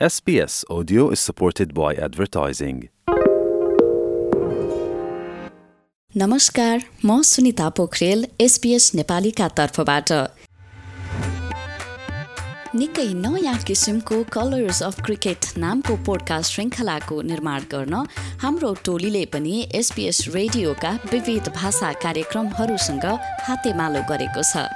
SBS 0.00 0.64
Audio 0.68 1.10
is 1.10 1.20
supported 1.20 1.72
by 1.72 1.94
advertising. 1.96 2.78
नमस्कार 6.14 6.82
म 7.04 7.20
Sunita 7.22 7.68
Pokhrel 7.76 8.26
SPS 8.40 8.90
नेपालीका 8.94 9.48
तर्फबाट 9.58 10.12
निकै 12.74 13.06
नयाँ 13.16 13.56
किसिमको 13.66 14.22
कलर्स 14.32 14.82
अफ 14.82 15.00
क्रिकेट 15.00 15.46
नामको 15.58 15.96
पोडकास्ट 16.06 16.52
श्रृङ्खलाको 16.52 17.20
निर्माण 17.30 17.70
गर्न 17.72 17.94
हाम्रो 18.42 18.72
टोलीले 18.84 19.24
पनि 19.34 19.54
एसपिएस 19.74 20.24
रेडियोका 20.34 20.92
विविध 21.12 21.52
भाषा 21.54 21.92
कार्यक्रमहरूसँग 22.06 23.06
हातेमालो 23.46 24.02
गरेको 24.10 24.42
छ 24.42 24.66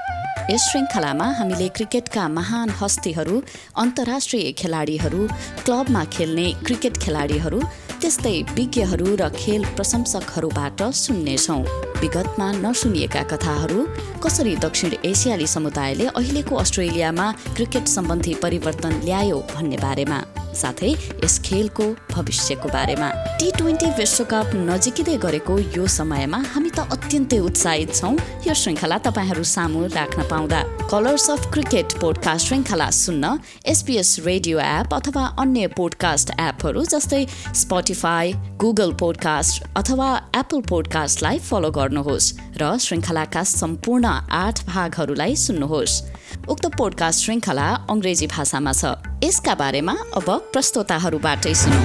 यस 0.51 0.63
श्रृङ्खलामा 0.65 1.25
हामीले 1.39 1.67
क्रिकेटका 1.77 2.23
महान 2.29 2.71
हस्तीहरू 2.81 3.35
अन्तर्राष्ट्रिय 3.83 4.53
खेलाडीहरू 4.61 5.27
क्लबमा 5.65 6.05
खेल्ने 6.15 6.47
क्रिकेट 6.67 6.97
खेलाडीहरू 7.03 7.61
त्यस्तै 8.01 8.33
विज्ञहरू 8.57 9.09
र 9.21 9.29
खेल 9.37 9.65
प्रशंसकहरूबाट 9.77 10.81
सुन्नेछौँ। 11.03 11.61
विगतमा 12.01 12.49
नसुनिएका 12.65 13.23
कथाहरू 13.33 13.87
कसरी 14.25 14.57
दक्षिण 14.65 14.99
एसियाली 15.13 15.53
समुदायले 15.57 16.07
अहिलेको 16.17 16.65
अस्ट्रेलियामा 16.65 17.31
क्रिकेट 17.55 17.97
सम्बन्धी 17.97 18.35
परिवर्तन 18.45 19.01
ल्यायो 19.05 19.39
भन्ने 19.55 19.85
बारेमा। 19.87 20.21
साथै 20.55 20.91
यस 21.25 21.39
खेलको 21.45 21.85
भविष्यको 22.11 22.69
बारेमा 22.69 23.09
टी 23.41 23.51
ट्वेन्टी 23.59 23.91
विश्वकप 23.99 24.51
नजिकिँदै 24.69 25.17
गरेको 25.19 25.59
यो 25.77 25.87
समयमा 25.87 26.39
हामी 26.55 26.71
त 26.71 26.87
अत्यन्तै 26.95 27.39
उत्साहित 27.39 27.95
छौँ। 27.95 28.15
यो 28.47 28.55
श्रृङ्खला 28.55 28.99
तपाईँहरू 29.07 29.45
सामु 29.45 29.87
राख्न 29.95 30.23
पाउँदा। 30.31 30.61
कलर्स 30.91 31.31
अफ 31.31 31.53
क्रिकेट 31.53 31.99
पोडकास्ट 32.01 32.47
श्रृङ्खला 32.47 32.89
सुन्न 32.91 33.39
एसपिएस 33.67 34.11
रेडियो 34.27 34.59
एप 34.59 34.95
अथवा 34.95 35.25
अन्य 35.39 35.67
पोडकास्ट 35.77 36.31
एपहरू 36.41 36.85
जस्तै 36.85 37.25
स्पोटिफाई 37.55 38.33
गुगल 38.59 38.93
पोडकास्ट 39.01 39.63
अथवा 39.77 40.09
एप्पल 40.37 40.61
पोडकास्टलाई 40.69 41.39
फलो 41.39 41.71
गर्नुहोस् 41.71 42.33
र 42.61 42.77
श्रृङ्खलाका 42.79 43.43
सम्पूर्ण 43.55 44.07
आठ 44.45 44.65
भागहरूलाई 44.67 45.37
सुन्नुहोस्। 45.37 46.18
उक्त 46.54 46.66
पोडकास्ट 46.78 47.26
श्रृङ्खला 47.26 47.68
अङ्ग्रेजी 47.94 48.28
भाषामा 48.36 48.74
छ 48.82 48.94
यसका 49.26 49.54
बारेमा 49.64 49.96
अब 50.22 50.30
प्रस्तोताहरूबाटै 50.56 51.54
सुनौ 51.64 51.82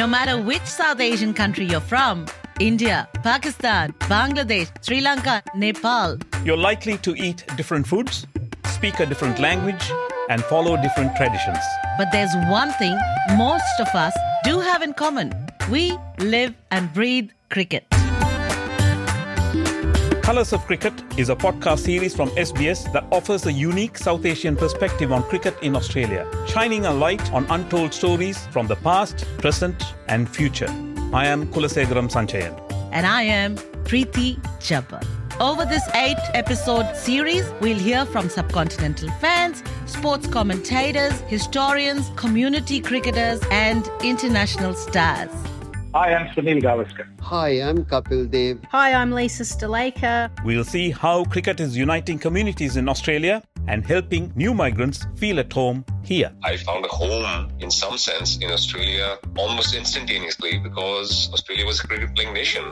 No 0.00 0.06
matter 0.10 0.34
which 0.48 0.66
South 0.72 1.00
Asian 1.06 1.32
country 1.38 1.64
you're 1.70 1.86
from, 1.92 2.20
India, 2.66 2.98
Pakistan, 3.24 3.94
Bangladesh, 4.12 4.68
Sri 4.88 5.00
Lanka, 5.06 5.34
Nepal, 5.62 6.16
You're 6.48 6.62
likely 6.68 6.96
to 7.08 7.14
eat 7.28 7.44
different 7.60 7.86
foods, 7.92 8.20
speak 8.76 9.00
a 9.00 9.06
different 9.12 9.40
language, 9.46 9.86
and 10.28 10.44
follow 10.54 10.76
different 10.86 11.16
traditions. 11.16 11.70
but 12.00 12.12
there's 12.12 12.34
one 12.50 12.70
thing 12.80 12.94
most 13.38 13.80
of 13.80 13.90
us 14.02 14.14
do 14.44 14.54
have 14.60 14.82
in 14.82 14.92
common. 14.94 15.32
We 15.70 15.82
live 16.34 16.54
and 16.70 16.92
breathe 16.98 17.28
cricket. 17.50 17.93
Colors 20.25 20.53
of 20.53 20.65
Cricket 20.65 21.19
is 21.19 21.29
a 21.29 21.35
podcast 21.35 21.81
series 21.81 22.15
from 22.15 22.29
SBS 22.31 22.91
that 22.93 23.05
offers 23.11 23.45
a 23.45 23.51
unique 23.51 23.95
South 23.95 24.25
Asian 24.25 24.55
perspective 24.55 25.11
on 25.11 25.21
cricket 25.21 25.55
in 25.61 25.75
Australia, 25.75 26.27
shining 26.47 26.87
a 26.87 26.91
light 26.91 27.31
on 27.31 27.45
untold 27.51 27.93
stories 27.93 28.47
from 28.47 28.65
the 28.65 28.75
past, 28.77 29.23
present, 29.37 29.93
and 30.07 30.27
future. 30.27 30.67
I 31.13 31.27
am 31.27 31.45
Kulasegaram 31.53 32.09
Sanchayan. 32.09 32.59
And 32.91 33.05
I 33.05 33.21
am 33.21 33.55
Preeti 33.85 34.39
Jabbar. 34.59 35.05
Over 35.39 35.63
this 35.63 35.87
eight 35.93 36.17
episode 36.33 36.95
series, 36.95 37.47
we'll 37.61 37.77
hear 37.77 38.03
from 38.07 38.27
subcontinental 38.27 39.15
fans, 39.19 39.61
sports 39.85 40.25
commentators, 40.25 41.19
historians, 41.27 42.09
community 42.15 42.81
cricketers, 42.81 43.41
and 43.51 43.87
international 44.01 44.73
stars. 44.73 45.29
Hi, 45.95 46.13
I'm 46.13 46.27
Sunil 46.35 46.61
Gavaskar. 46.61 47.05
Hi, 47.21 47.51
I'm 47.65 47.85
Kapil 47.85 48.29
Dev. 48.29 48.59
Hi, 48.69 48.91
I'm 48.91 49.11
Lisa 49.13 49.43
Sthalekar. 49.43 50.29
We'll 50.43 50.65
see 50.65 50.91
how 50.91 51.23
cricket 51.23 51.61
is 51.61 51.77
uniting 51.77 52.19
communities 52.19 52.75
in 52.75 52.89
Australia 52.89 53.41
and 53.69 53.85
helping 53.85 54.33
new 54.35 54.53
migrants 54.53 55.07
feel 55.15 55.39
at 55.39 55.53
home 55.53 55.85
here. 56.03 56.33
I 56.43 56.57
found 56.57 56.83
a 56.83 56.89
home 56.89 57.49
in 57.61 57.71
some 57.71 57.97
sense 57.97 58.35
in 58.39 58.51
Australia 58.51 59.17
almost 59.37 59.73
instantaneously 59.73 60.59
because 60.59 61.31
Australia 61.31 61.65
was 61.65 61.79
a 61.79 61.87
cricket 61.87 62.13
playing 62.13 62.33
nation. 62.33 62.65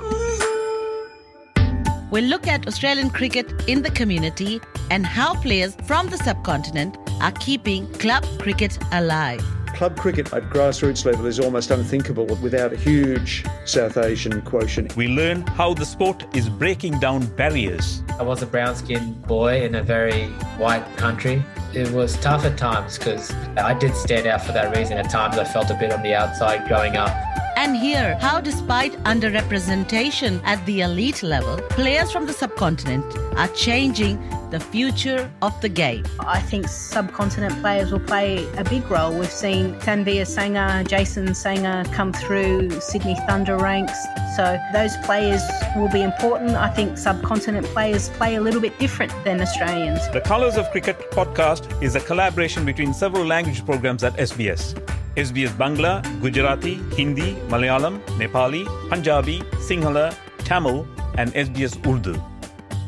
We'll 2.11 2.25
look 2.25 2.45
at 2.45 2.67
Australian 2.67 3.09
cricket 3.09 3.69
in 3.69 3.83
the 3.83 3.91
community 3.91 4.59
and 4.91 5.05
how 5.05 5.35
players 5.35 5.77
from 5.85 6.09
the 6.09 6.17
subcontinent 6.17 6.97
are 7.21 7.31
keeping 7.31 7.87
club 7.93 8.25
cricket 8.39 8.77
alive. 8.91 9.41
Club 9.73 9.97
cricket 9.97 10.31
at 10.33 10.43
grassroots 10.51 11.03
level 11.03 11.25
is 11.25 11.39
almost 11.39 11.71
unthinkable 11.71 12.25
without 12.43 12.71
a 12.71 12.75
huge 12.75 13.43
South 13.65 13.97
Asian 13.97 14.41
quotient. 14.43 14.95
We 14.95 15.07
learn 15.07 15.41
how 15.47 15.73
the 15.73 15.85
sport 15.85 16.25
is 16.35 16.47
breaking 16.47 16.99
down 16.99 17.25
barriers. 17.35 18.03
I 18.19 18.23
was 18.23 18.43
a 18.43 18.45
brown 18.45 18.75
skinned 18.75 19.25
boy 19.27 19.63
in 19.63 19.73
a 19.73 19.81
very 19.81 20.27
white 20.57 20.85
country. 20.95 21.43
It 21.73 21.91
was 21.91 22.15
tough 22.17 22.45
at 22.45 22.55
times 22.55 22.99
because 22.99 23.31
I 23.57 23.73
did 23.73 23.95
stand 23.95 24.27
out 24.27 24.45
for 24.45 24.51
that 24.51 24.75
reason. 24.77 24.97
At 24.97 25.09
times 25.09 25.39
I 25.39 25.43
felt 25.43 25.71
a 25.71 25.73
bit 25.73 25.91
on 25.91 26.03
the 26.03 26.13
outside 26.13 26.67
growing 26.67 26.95
up. 26.95 27.11
And 27.55 27.75
hear 27.75 28.15
how, 28.19 28.41
despite 28.41 28.93
underrepresentation 29.03 30.41
at 30.43 30.63
the 30.65 30.81
elite 30.81 31.23
level, 31.23 31.57
players 31.69 32.11
from 32.11 32.27
the 32.27 32.33
subcontinent 32.33 33.05
are 33.37 33.47
changing 33.49 34.17
the 34.53 34.59
future 34.59 35.31
of 35.41 35.59
the 35.61 35.67
game. 35.67 36.05
I 36.19 36.39
think 36.39 36.67
subcontinent 36.67 37.59
players 37.59 37.91
will 37.91 38.05
play 38.13 38.47
a 38.53 38.63
big 38.63 38.89
role. 38.89 39.11
We've 39.11 39.31
seen 39.31 39.73
Tanveer 39.79 40.25
Sangha, 40.35 40.87
Jason 40.87 41.29
Sangha 41.29 41.91
come 41.91 42.13
through 42.13 42.69
Sydney 42.79 43.15
Thunder 43.25 43.57
ranks. 43.57 43.97
So 44.35 44.59
those 44.71 44.95
players 44.97 45.41
will 45.75 45.89
be 45.89 46.03
important. 46.03 46.51
I 46.51 46.69
think 46.69 46.99
subcontinent 46.99 47.65
players 47.67 48.09
play 48.09 48.35
a 48.35 48.41
little 48.41 48.61
bit 48.61 48.77
different 48.77 49.11
than 49.23 49.41
Australians. 49.41 50.07
The 50.11 50.21
Colors 50.21 50.55
of 50.55 50.69
Cricket 50.69 50.99
podcast 51.09 51.63
is 51.81 51.95
a 51.95 51.99
collaboration 51.99 52.63
between 52.63 52.93
several 52.93 53.25
language 53.25 53.65
programs 53.65 54.03
at 54.03 54.13
SBS. 54.17 54.75
SBS 55.17 55.49
Bangla, 55.57 56.03
Gujarati, 56.21 56.75
Hindi, 56.95 57.33
Malayalam, 57.49 57.99
Nepali, 58.19 58.65
Punjabi, 58.89 59.41
Sinhala, 59.67 60.15
Tamil, 60.45 60.87
and 61.17 61.33
SBS 61.33 61.73
Urdu. 61.87 62.32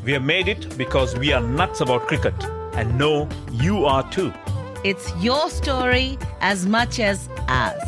We 0.06 0.12
have 0.12 0.24
made 0.24 0.48
it 0.48 0.78
because 0.78 1.18
we 1.18 1.34
are 1.34 1.42
nuts 1.42 1.82
about 1.82 2.08
cricket 2.08 2.36
and 2.76 2.96
know 2.96 3.28
you 3.52 3.86
are 3.86 4.08
too. 4.12 4.32
It's 4.84 5.12
your 5.20 5.50
story 5.50 6.20
as 6.42 6.68
much 6.68 7.00
as 7.00 7.28
ours. 7.48 7.82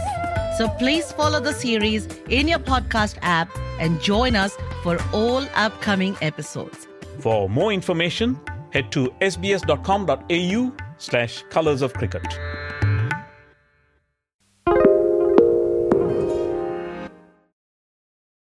So 0.57 0.67
please 0.79 1.11
follow 1.11 1.39
the 1.39 1.53
series 1.53 2.07
in 2.27 2.47
your 2.47 2.57
podcast 2.57 3.19
app 3.21 3.55
and 3.79 4.01
join 4.01 4.35
us 4.35 4.57
for 4.81 4.97
all 5.13 5.45
upcoming 5.53 6.17
episodes. 6.21 6.87
For 7.19 7.47
more 7.47 7.71
information, 7.71 8.39
head 8.71 8.91
to 8.93 9.09
sbs.com.au 9.21 10.71
slash 10.97 11.43
colors 11.51 11.83
of 11.83 11.93
cricket. 11.93 12.25